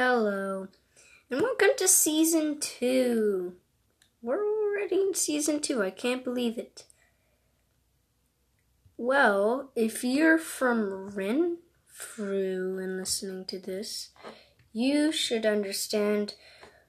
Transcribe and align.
Hello, 0.00 0.68
and 1.28 1.40
welcome 1.40 1.70
to 1.76 1.88
season 1.88 2.60
two. 2.60 3.54
We're 4.22 4.46
already 4.46 4.94
in 4.94 5.14
season 5.14 5.58
two. 5.58 5.82
I 5.82 5.90
can't 5.90 6.22
believe 6.22 6.56
it. 6.56 6.84
Well, 8.96 9.72
if 9.74 10.04
you're 10.04 10.38
from 10.38 11.08
Renfrew 11.08 12.78
and 12.78 12.96
listening 12.96 13.44
to 13.46 13.58
this, 13.58 14.10
you 14.72 15.10
should 15.10 15.44
understand 15.44 16.34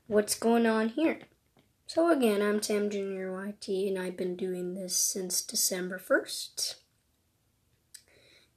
what's 0.05 0.35
going 0.35 0.67
on 0.67 0.89
here. 0.89 1.21
So, 1.87 2.11
again, 2.11 2.43
I'm 2.43 2.61
Sam 2.61 2.91
Junior 2.91 3.31
YT, 3.43 3.67
and 3.87 3.97
I've 3.97 4.17
been 4.17 4.35
doing 4.35 4.75
this 4.75 4.95
since 4.95 5.41
December 5.41 5.97
1st. 5.97 6.75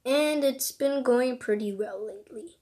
And 0.05 0.43
it's 0.43 0.71
been 0.71 1.01
going 1.01 1.39
pretty 1.39 1.73
well 1.73 2.05
lately. 2.05 2.57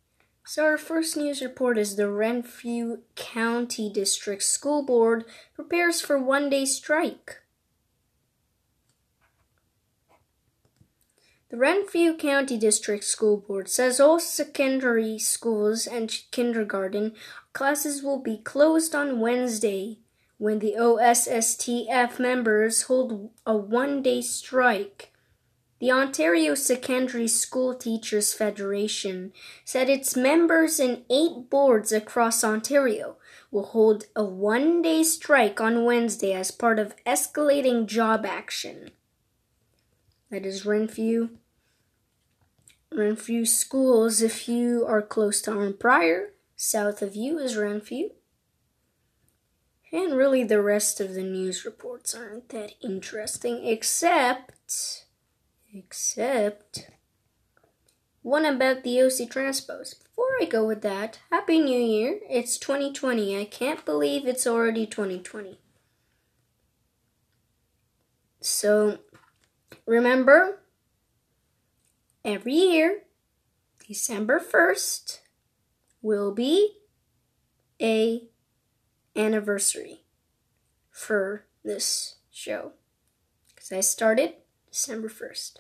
So, 0.53 0.65
our 0.65 0.77
first 0.77 1.15
news 1.15 1.41
report 1.41 1.77
is 1.77 1.95
the 1.95 2.09
Renfrew 2.09 3.03
County 3.15 3.89
District 3.89 4.43
School 4.43 4.83
Board 4.83 5.23
prepares 5.55 6.01
for 6.01 6.19
one 6.19 6.49
day 6.49 6.65
strike. 6.65 7.37
The 11.49 11.55
Renfrew 11.55 12.17
County 12.17 12.57
District 12.57 13.05
School 13.05 13.37
Board 13.37 13.69
says 13.69 14.01
all 14.01 14.19
secondary 14.19 15.17
schools 15.17 15.87
and 15.87 16.13
kindergarten 16.31 17.13
classes 17.53 18.03
will 18.03 18.19
be 18.19 18.35
closed 18.35 18.93
on 18.93 19.21
Wednesday 19.21 19.99
when 20.37 20.59
the 20.59 20.75
OSSTF 20.77 22.19
members 22.19 22.81
hold 22.81 23.29
a 23.45 23.55
one 23.55 24.01
day 24.01 24.21
strike. 24.21 25.10
The 25.81 25.91
Ontario 25.91 26.53
Secondary 26.53 27.27
School 27.27 27.73
Teachers 27.73 28.35
Federation 28.35 29.33
said 29.65 29.89
its 29.89 30.15
members 30.15 30.79
in 30.79 31.05
eight 31.09 31.49
boards 31.49 31.91
across 31.91 32.43
Ontario 32.43 33.15
will 33.49 33.63
hold 33.63 34.05
a 34.15 34.23
one 34.23 34.83
day 34.83 35.01
strike 35.01 35.59
on 35.59 35.83
Wednesday 35.83 36.33
as 36.33 36.51
part 36.51 36.77
of 36.77 36.93
escalating 37.03 37.87
job 37.87 38.27
action. 38.27 38.91
That 40.29 40.45
is 40.45 40.67
Renfrew. 40.67 41.29
Renfrew 42.91 43.45
schools, 43.45 44.21
if 44.21 44.47
you 44.47 44.85
are 44.87 45.01
close 45.01 45.41
to 45.41 45.51
Arnprior, 45.51 46.27
south 46.55 47.01
of 47.01 47.15
you 47.15 47.39
is 47.39 47.57
Renfrew. 47.57 48.09
And 49.91 50.15
really, 50.15 50.43
the 50.43 50.61
rest 50.61 51.01
of 51.01 51.15
the 51.15 51.23
news 51.23 51.65
reports 51.65 52.13
aren't 52.13 52.49
that 52.49 52.73
interesting, 52.83 53.65
except 53.65 55.07
except 55.73 56.89
one 58.21 58.45
about 58.45 58.83
the 58.83 59.01
OC 59.01 59.29
Transpo. 59.29 59.79
Before 60.03 60.31
I 60.39 60.45
go 60.45 60.65
with 60.65 60.81
that, 60.81 61.19
Happy 61.31 61.59
New 61.59 61.79
Year. 61.79 62.19
It's 62.29 62.57
2020. 62.57 63.39
I 63.39 63.45
can't 63.45 63.83
believe 63.85 64.27
it's 64.27 64.45
already 64.45 64.85
2020. 64.85 65.59
So, 68.39 68.99
remember, 69.85 70.61
every 72.25 72.53
year, 72.53 73.03
December 73.87 74.39
1st 74.39 75.19
will 76.01 76.31
be 76.33 76.77
a 77.81 78.27
anniversary 79.15 80.03
for 80.89 81.45
this 81.63 82.15
show. 82.31 82.73
Because 83.47 83.71
I 83.71 83.81
started 83.81 84.33
December 84.71 85.09
1st. 85.09 85.57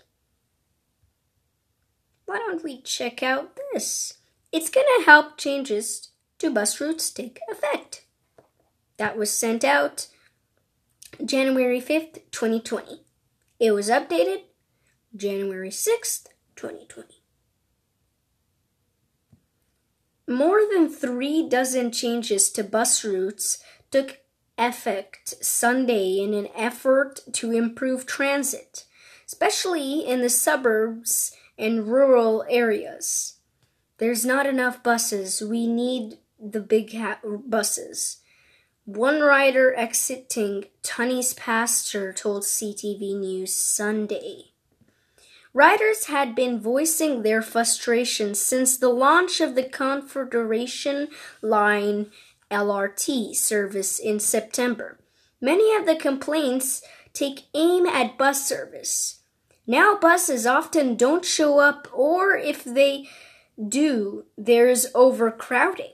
Why 2.25 2.37
don't 2.37 2.63
we 2.63 2.81
check 2.81 3.21
out 3.21 3.57
this? 3.73 4.19
It's 4.53 4.69
to 4.69 5.05
help 5.05 5.37
changes 5.37 6.11
to 6.39 6.49
bus 6.49 6.79
routes 6.79 7.11
take 7.11 7.39
effect. 7.51 8.05
That 8.95 9.17
was 9.17 9.29
sent 9.29 9.65
out 9.65 10.07
January 11.23 11.81
5th, 11.81 12.21
2020. 12.31 13.01
It 13.59 13.71
was 13.71 13.89
updated 13.89 14.43
January 15.15 15.69
6th, 15.69 16.27
2020. 16.55 17.21
More 20.27 20.61
than 20.71 20.87
three 20.87 21.49
dozen 21.49 21.91
changes 21.91 22.49
to 22.51 22.63
bus 22.63 23.03
routes 23.03 23.61
took 23.91 24.19
effect 24.57 25.43
Sunday 25.43 26.19
in 26.19 26.33
an 26.33 26.47
effort 26.55 27.19
to 27.33 27.51
improve 27.51 28.05
transit 28.05 28.85
especially 29.31 30.05
in 30.05 30.21
the 30.21 30.29
suburbs 30.29 31.31
and 31.57 31.87
rural 31.87 32.43
areas. 32.49 33.37
There's 33.97 34.25
not 34.25 34.45
enough 34.45 34.83
buses. 34.83 35.41
We 35.41 35.67
need 35.67 36.17
the 36.37 36.59
big 36.59 36.93
ha- 36.93 37.19
buses. 37.23 38.17
One 38.83 39.21
rider 39.21 39.73
exiting 39.73 40.65
Tunney's 40.83 41.33
pasture 41.33 42.11
told 42.11 42.43
CTV 42.43 43.17
News 43.17 43.55
Sunday. 43.55 44.51
Riders 45.53 46.05
had 46.05 46.35
been 46.35 46.59
voicing 46.59 47.21
their 47.21 47.41
frustration 47.41 48.35
since 48.35 48.75
the 48.75 48.89
launch 48.89 49.39
of 49.39 49.55
the 49.55 49.63
Confederation 49.63 51.07
Line 51.41 52.07
LRT 52.49 53.35
service 53.35 53.97
in 53.97 54.19
September. 54.19 54.99
Many 55.39 55.73
of 55.75 55.85
the 55.85 55.95
complaints 55.95 56.81
take 57.13 57.45
aim 57.53 57.85
at 57.85 58.17
bus 58.17 58.45
service. 58.45 59.20
Now 59.71 59.95
buses 59.95 60.45
often 60.45 60.97
don't 60.97 61.23
show 61.23 61.59
up, 61.59 61.87
or 61.93 62.35
if 62.35 62.65
they 62.65 63.07
do, 63.57 64.25
there's 64.37 64.87
overcrowding. 64.93 65.93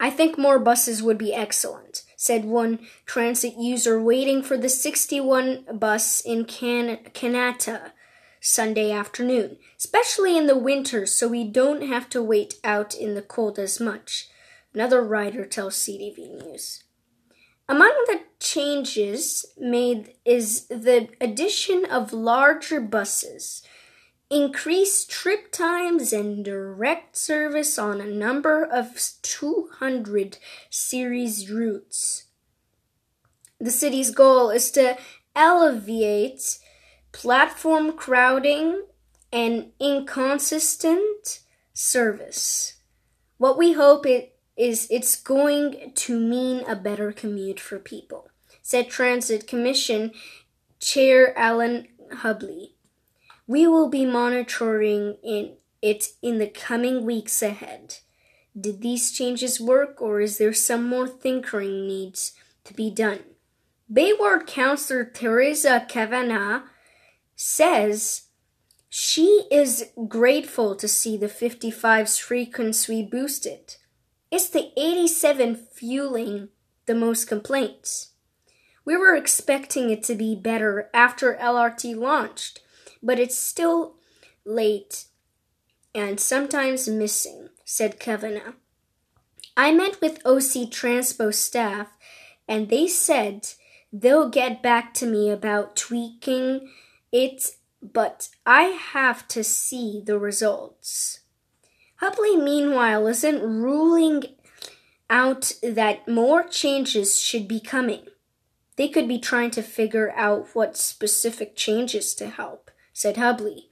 I 0.00 0.10
think 0.10 0.36
more 0.36 0.58
buses 0.58 1.04
would 1.04 1.18
be 1.18 1.32
excellent, 1.32 2.02
said 2.16 2.44
one 2.44 2.80
transit 3.06 3.54
user 3.60 4.02
waiting 4.02 4.42
for 4.42 4.56
the 4.56 4.68
61 4.68 5.66
bus 5.78 6.20
in 6.20 6.44
Kanata 6.44 7.92
Sunday 8.40 8.90
afternoon, 8.90 9.58
especially 9.78 10.36
in 10.36 10.48
the 10.48 10.58
winter 10.58 11.06
so 11.06 11.28
we 11.28 11.44
don't 11.44 11.82
have 11.82 12.10
to 12.10 12.20
wait 12.20 12.54
out 12.64 12.92
in 12.92 13.14
the 13.14 13.22
cold 13.22 13.56
as 13.56 13.78
much. 13.78 14.28
Another 14.74 15.00
rider 15.00 15.44
tells 15.44 15.76
CTV 15.76 16.44
News. 16.44 16.82
Among 17.68 17.92
the 18.06 18.20
changes 18.40 19.46
made 19.56 20.14
is 20.24 20.66
the 20.66 21.08
addition 21.20 21.84
of 21.84 22.12
larger 22.12 22.80
buses, 22.80 23.62
increased 24.30 25.10
trip 25.10 25.52
times, 25.52 26.12
and 26.12 26.44
direct 26.44 27.16
service 27.16 27.78
on 27.78 28.00
a 28.00 28.06
number 28.06 28.64
of 28.64 28.98
200 29.22 30.38
series 30.70 31.50
routes. 31.50 32.24
The 33.60 33.70
city's 33.70 34.10
goal 34.10 34.50
is 34.50 34.70
to 34.72 34.98
alleviate 35.36 36.58
platform 37.12 37.92
crowding 37.92 38.82
and 39.32 39.70
inconsistent 39.78 41.40
service. 41.72 42.80
What 43.38 43.56
we 43.56 43.72
hope 43.72 44.04
it 44.04 44.31
is 44.62 44.86
it's 44.92 45.16
going 45.16 45.90
to 45.92 46.20
mean 46.20 46.64
a 46.68 46.76
better 46.76 47.10
commute 47.10 47.58
for 47.58 47.80
people, 47.80 48.28
said 48.62 48.88
Transit 48.88 49.48
Commission 49.48 50.12
Chair 50.78 51.36
Allan 51.36 51.88
Hubley. 52.18 52.74
We 53.48 53.66
will 53.66 53.88
be 53.88 54.06
monitoring 54.06 55.16
in 55.24 55.56
it 55.82 56.10
in 56.22 56.38
the 56.38 56.46
coming 56.46 57.04
weeks 57.04 57.42
ahead. 57.42 57.96
Did 58.58 58.82
these 58.82 59.10
changes 59.10 59.60
work 59.60 60.00
or 60.00 60.20
is 60.20 60.38
there 60.38 60.52
some 60.52 60.88
more 60.88 61.08
tinkering 61.08 61.88
needs 61.88 62.30
to 62.62 62.72
be 62.72 62.88
done? 62.88 63.24
Bay 63.92 64.12
Ward 64.16 64.46
Councillor 64.46 65.04
Teresa 65.04 65.84
Kavanagh 65.88 66.62
says 67.34 68.28
she 68.88 69.48
is 69.50 69.86
grateful 70.06 70.76
to 70.76 70.86
see 70.86 71.16
the 71.16 71.26
55's 71.26 72.18
frequency 72.18 73.02
boosted. 73.02 73.76
It's 74.32 74.48
the 74.48 74.72
87 74.78 75.56
fueling 75.56 76.48
the 76.86 76.94
most 76.94 77.26
complaints. 77.26 78.12
We 78.82 78.96
were 78.96 79.14
expecting 79.14 79.90
it 79.90 80.02
to 80.04 80.14
be 80.14 80.34
better 80.34 80.88
after 80.94 81.34
LRT 81.34 81.94
launched, 81.96 82.60
but 83.02 83.18
it's 83.18 83.36
still 83.36 83.96
late 84.46 85.04
and 85.94 86.18
sometimes 86.18 86.88
missing, 86.88 87.50
said 87.66 88.00
Kavanagh. 88.00 88.54
I 89.54 89.70
met 89.70 90.00
with 90.00 90.24
OC 90.24 90.70
Transpo 90.70 91.34
staff 91.34 91.88
and 92.48 92.70
they 92.70 92.86
said 92.86 93.50
they'll 93.92 94.30
get 94.30 94.62
back 94.62 94.94
to 94.94 95.06
me 95.06 95.28
about 95.30 95.76
tweaking 95.76 96.70
it, 97.12 97.50
but 97.82 98.30
I 98.46 98.62
have 98.62 99.28
to 99.28 99.44
see 99.44 100.02
the 100.02 100.18
results. 100.18 101.21
Hubley, 102.02 102.42
meanwhile, 102.42 103.06
isn't 103.06 103.40
ruling 103.40 104.24
out 105.08 105.52
that 105.62 106.08
more 106.08 106.42
changes 106.42 107.20
should 107.20 107.46
be 107.46 107.60
coming. 107.60 108.06
They 108.76 108.88
could 108.88 109.06
be 109.06 109.20
trying 109.20 109.52
to 109.52 109.62
figure 109.62 110.12
out 110.16 110.48
what 110.52 110.76
specific 110.76 111.54
changes 111.54 112.14
to 112.14 112.28
help, 112.28 112.72
said 112.92 113.16
Hubley. 113.16 113.66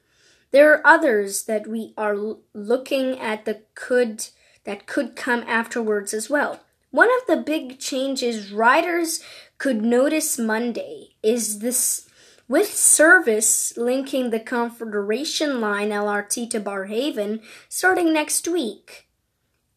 There 0.52 0.72
are 0.72 0.86
others 0.86 1.44
that 1.44 1.66
we 1.66 1.92
are 1.96 2.16
looking 2.54 3.18
at 3.18 3.46
that 3.46 3.74
could 3.74 4.28
that 4.64 4.86
could 4.86 5.16
come 5.16 5.42
afterwards 5.48 6.12
as 6.12 6.28
well. 6.28 6.60
One 6.90 7.08
of 7.08 7.26
the 7.26 7.42
big 7.42 7.78
changes 7.78 8.52
riders 8.52 9.22
could 9.58 9.82
notice 9.82 10.38
Monday 10.38 11.14
is 11.22 11.60
this 11.60 12.09
with 12.50 12.74
service 12.74 13.76
linking 13.76 14.30
the 14.30 14.40
Confederation 14.40 15.60
Line 15.60 15.90
LRT 15.90 16.50
to 16.50 16.58
Barrhaven 16.58 17.40
starting 17.68 18.12
next 18.12 18.48
week. 18.48 19.06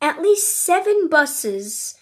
At 0.02 0.24
least 0.24 0.58
seven 0.58 1.08
buses 1.08 1.96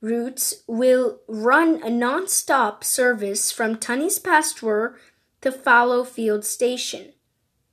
routes 0.00 0.62
will 0.68 1.18
run 1.26 1.82
a 1.82 1.90
non 1.90 2.28
stop 2.28 2.84
service 2.84 3.50
from 3.50 3.78
Tunney's 3.78 4.20
Pasture 4.20 4.96
to 5.40 5.50
Fallowfield 5.50 6.44
Station. 6.44 7.14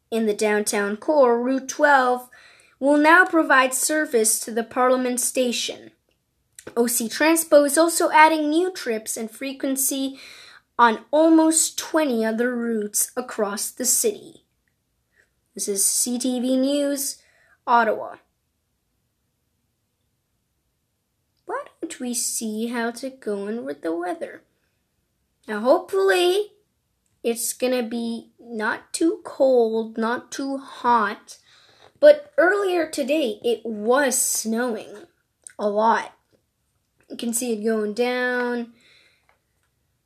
In 0.10 0.26
the 0.26 0.34
downtown 0.34 0.98
core, 0.98 1.40
Route 1.40 1.70
12 1.70 2.30
will 2.80 2.98
now 2.98 3.26
provide 3.26 3.76
service 3.76 4.40
to 4.40 4.50
the 4.50 4.64
Parliament 4.64 5.20
Station. 5.20 5.92
OC 6.76 7.12
Transpo 7.12 7.64
is 7.68 7.78
also 7.78 8.10
adding 8.10 8.50
new 8.50 8.72
trips 8.72 9.16
and 9.18 9.30
frequency 9.30 10.18
on 10.80 11.04
almost 11.12 11.78
20 11.78 12.24
other 12.24 12.56
routes 12.56 13.12
across 13.18 13.70
the 13.70 13.84
city. 13.84 14.46
This 15.54 15.68
is 15.68 15.84
CTV 15.84 16.58
News, 16.58 17.22
Ottawa. 17.68 18.16
Why 21.46 21.66
don't 21.82 22.00
we 22.00 22.14
see 22.14 22.68
how 22.68 22.88
it's 22.88 23.04
going 23.20 23.66
with 23.66 23.82
the 23.82 23.94
weather? 23.94 24.44
Now, 25.50 25.60
hopefully, 25.60 26.54
it's 27.24 27.52
gonna 27.52 27.84
be 27.84 28.32
not 28.40 28.94
too 28.94 29.20
cold, 29.26 29.98
not 29.98 30.32
too 30.32 30.60
hot. 30.60 31.40
But 32.00 32.32
earlier 32.38 32.90
today, 32.90 33.42
it 33.44 33.66
was 33.66 34.18
snowing 34.18 35.08
a 35.58 35.68
lot. 35.68 36.14
You 37.10 37.18
can 37.18 37.34
see 37.34 37.52
it 37.52 37.66
going 37.66 37.94
down. 37.94 38.72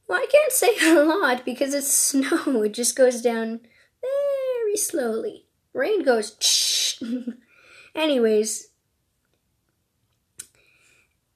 Well, 0.08 0.20
I 0.20 0.28
can't 0.32 0.52
say 0.52 0.76
a 0.82 1.04
lot 1.04 1.46
because 1.46 1.74
it's 1.74 1.92
snow. 1.92 2.64
It 2.64 2.74
just 2.74 2.96
goes 2.96 3.22
down 3.22 3.62
very 4.02 4.78
slowly. 4.78 5.46
Rain 5.74 6.04
goes. 6.04 7.00
Anyways, 7.96 8.70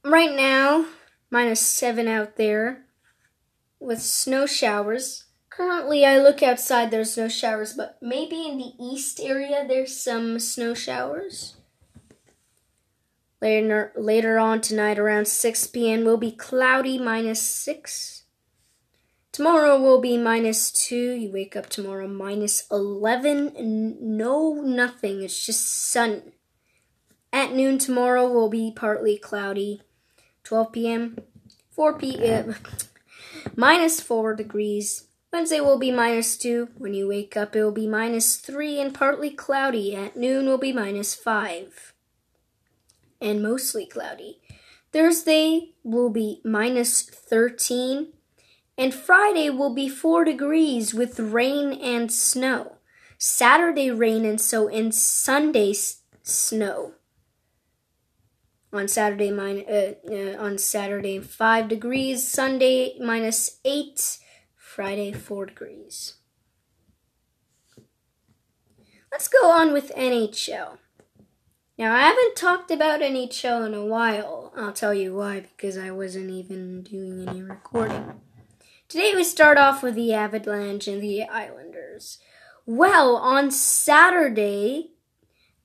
right 0.04 0.36
now, 0.36 0.86
minus 1.30 1.62
seven 1.62 2.08
out 2.08 2.36
there 2.36 2.86
with 3.80 4.02
snow 4.02 4.46
showers. 4.46 5.26
Currently, 5.50 6.06
I 6.06 6.20
look 6.20 6.44
outside, 6.44 6.92
there's 6.92 7.18
no 7.18 7.28
showers, 7.28 7.74
but 7.74 7.98
maybe 8.02 8.48
in 8.48 8.58
the 8.58 8.74
east 8.80 9.20
area 9.20 9.66
there's 9.68 9.96
some 10.00 10.40
snow 10.40 10.74
showers. 10.76 11.56
Later, 13.42 13.92
later 13.96 14.40
on 14.40 14.62
tonight, 14.62 14.98
around 14.98 15.28
6 15.28 15.68
p.m., 15.68 16.04
will 16.04 16.18
be 16.18 16.32
cloudy, 16.32 16.98
minus 16.98 17.42
6. 17.42 18.17
Tomorrow 19.38 19.80
will 19.80 20.02
be 20.02 20.18
minus 20.18 20.72
2. 20.72 20.96
You 20.96 21.32
wake 21.32 21.56
up 21.56 21.70
tomorrow, 21.70 22.08
minus 22.08 22.64
11. 22.72 23.98
No, 24.02 24.54
nothing. 24.62 25.22
It's 25.22 25.46
just 25.46 25.64
sun. 25.70 26.32
At 27.32 27.54
noon 27.54 27.78
tomorrow 27.78 28.28
will 28.28 28.50
be 28.50 28.74
partly 28.76 29.16
cloudy. 29.16 29.84
12 30.44 30.72
p.m., 30.72 31.20
4 31.70 32.00
p.m., 32.00 32.50
uh, 32.50 32.54
minus 33.56 34.02
4 34.02 34.34
degrees. 34.34 35.06
Wednesday 35.32 35.60
will 35.60 35.78
be 35.78 35.92
minus 35.92 36.36
2. 36.38 36.70
When 36.76 36.96
you 36.96 37.08
wake 37.08 37.38
up, 37.38 37.56
it 37.56 37.62
will 37.62 37.72
be 37.72 37.86
minus 37.86 38.38
3 38.38 38.82
and 38.82 38.92
partly 38.92 39.30
cloudy. 39.30 39.96
At 39.96 40.18
noon 40.18 40.48
will 40.48 40.58
be 40.58 40.74
minus 40.74 41.14
5 41.14 41.94
and 43.22 43.44
mostly 43.44 43.86
cloudy. 43.86 44.42
Thursday 44.92 45.74
will 45.84 46.10
be 46.10 46.42
minus 46.44 47.04
13, 47.04 48.14
and 48.78 48.94
Friday 48.94 49.50
will 49.50 49.74
be 49.74 49.90
4 49.90 50.24
degrees 50.24 50.94
with 50.94 51.20
rain 51.20 51.74
and 51.74 52.12
snow. 52.12 52.78
Saturday, 53.18 53.90
rain 53.90 54.26
and 54.26 54.40
so, 54.40 54.68
and 54.68 54.94
Sunday, 54.94 55.74
snow. 56.22 56.94
On 58.72 58.88
Saturday, 58.88 59.32
min- 59.32 59.66
uh, 59.68 59.94
uh, 60.12 60.38
on 60.38 60.58
Saturday, 60.58 61.20
5 61.20 61.68
degrees. 61.68 62.28
Sunday, 62.28 62.98
minus 63.00 63.60
8. 63.66 64.20
Friday, 64.56 65.12
4 65.12 65.48
degrees. 65.48 66.16
Let's 69.12 69.28
go 69.28 69.50
on 69.50 69.74
with 69.74 69.92
NHL. 69.96 70.78
Now, 71.80 71.96
I 71.96 72.02
haven't 72.02 72.36
talked 72.36 72.70
about 72.70 73.02
NHL 73.02 73.66
in 73.66 73.74
a 73.74 73.86
while. 73.86 74.52
I'll 74.56 74.74
tell 74.74 74.94
you 74.94 75.16
why, 75.16 75.40
because 75.40 75.78
I 75.78 75.90
wasn't 75.92 76.30
even 76.30 76.84
doing 76.84 77.28
any 77.28 77.42
recording. 77.42 78.22
Today 78.90 79.12
we 79.14 79.26
start 79.26 79.58
off 79.58 79.84
with 79.84 79.96
the 79.96 80.14
Avalanche 80.14 80.88
and 80.88 81.04
the 81.04 81.24
Islanders. 81.24 82.20
Well, 82.66 83.18
on 83.18 83.52
Saturday, 83.52 84.92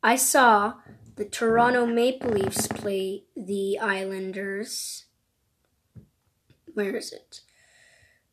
I 0.02 0.16
saw 0.16 0.74
the 1.14 1.24
Toronto 1.24 1.86
Maple 1.86 2.30
Leafs 2.30 2.66
play 2.66 3.22
the 3.36 3.78
Islanders. 3.78 5.04
Where 6.74 6.96
is 6.96 7.12
it? 7.12 7.42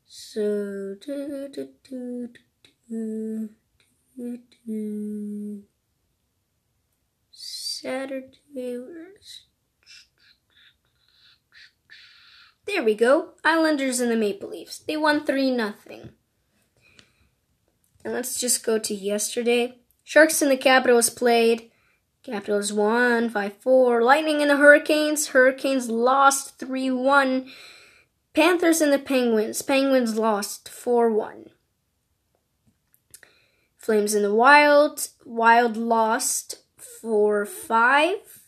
So. 0.07 0.95
There 12.69 12.83
we 12.83 12.93
go. 12.93 13.29
Islanders 13.43 13.99
and 13.99 14.11
the 14.11 14.15
Maple 14.15 14.49
Leafs. 14.49 14.77
They 14.77 14.95
won 14.95 15.25
3 15.25 15.49
nothing. 15.49 16.11
And 18.05 18.13
let's 18.13 18.39
just 18.39 18.63
go 18.63 18.77
to 18.77 18.93
yesterday. 18.93 19.79
Sharks 20.03 20.39
and 20.43 20.51
the 20.51 20.55
Capitals 20.55 21.09
played. 21.09 21.71
Capitals 22.21 22.71
won 22.71 23.31
5 23.31 23.53
4. 23.53 24.03
Lightning 24.03 24.43
and 24.43 24.51
the 24.51 24.57
Hurricanes. 24.57 25.29
Hurricanes 25.29 25.89
lost 25.89 26.59
3 26.59 26.91
1. 26.91 27.49
Panthers 28.35 28.81
and 28.81 28.93
the 28.93 28.99
Penguins. 28.99 29.63
Penguins 29.63 30.19
lost 30.19 30.69
4 30.69 31.11
1. 31.11 31.49
Flames 33.79 34.13
in 34.13 34.21
the 34.21 34.35
Wild. 34.35 35.09
Wild 35.25 35.75
lost 35.75 36.59
four, 36.77 37.47
five. 37.47 38.43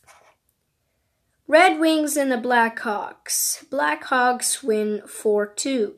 Red 1.51 1.81
Wings 1.81 2.15
and 2.15 2.31
the 2.31 2.37
Blackhawks. 2.37 3.67
Blackhawks 3.67 4.63
win 4.63 5.01
4 5.05 5.47
2. 5.47 5.95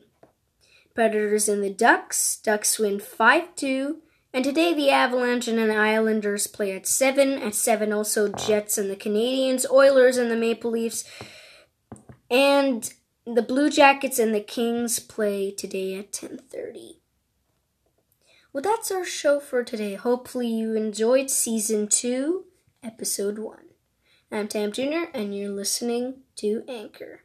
Predators 0.96 1.48
and 1.48 1.62
the 1.62 1.70
Ducks. 1.70 2.40
Ducks 2.42 2.76
win 2.80 2.98
5 2.98 3.54
2. 3.54 3.98
And 4.32 4.44
today 4.44 4.74
the 4.74 4.90
Avalanche 4.90 5.46
and 5.46 5.58
the 5.58 5.72
Islanders 5.72 6.48
play 6.48 6.72
at 6.72 6.88
7. 6.88 7.34
At 7.34 7.54
7 7.54 7.92
also 7.92 8.32
Jets 8.32 8.76
and 8.76 8.90
the 8.90 8.96
Canadiens, 8.96 9.64
Oilers 9.70 10.16
and 10.16 10.28
the 10.28 10.36
Maple 10.36 10.72
Leafs. 10.72 11.04
And 12.28 12.92
the 13.24 13.40
Blue 13.40 13.70
Jackets 13.70 14.18
and 14.18 14.34
the 14.34 14.40
Kings 14.40 14.98
play 14.98 15.52
today 15.52 15.94
at 15.94 16.12
10:30. 16.12 16.98
Well, 18.52 18.62
that's 18.62 18.90
our 18.90 19.04
show 19.04 19.38
for 19.38 19.62
today. 19.62 19.94
Hopefully, 19.94 20.48
you 20.48 20.74
enjoyed 20.74 21.30
season 21.30 21.86
two, 21.86 22.46
episode 22.82 23.38
one. 23.38 23.73
I'm 24.34 24.48
Tam 24.48 24.72
Jr., 24.72 25.04
and 25.14 25.32
you're 25.32 25.52
listening 25.52 26.22
to 26.38 26.64
Anchor. 26.68 27.23